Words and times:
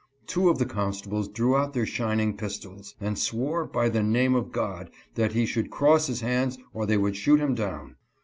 Two 0.25 0.49
of 0.49 0.57
the 0.57 0.65
constables 0.65 1.27
drew 1.27 1.55
out 1.55 1.73
their 1.73 1.85
shining 1.85 2.35
pistols, 2.35 2.95
and 2.99 3.19
swore, 3.19 3.65
by 3.65 3.87
the 3.87 4.01
name 4.01 4.33
of 4.33 4.51
God, 4.51 4.89
that 5.13 5.33
he 5.33 5.45
should 5.45 5.69
cross 5.69 6.07
his 6.07 6.21
hands 6.21 6.57
or 6.73 6.87
they 6.87 6.97
would 6.97 7.15
shoot 7.15 7.39
him 7.39 7.53
down. 7.53 7.97